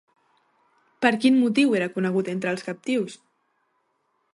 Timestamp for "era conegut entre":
1.81-2.53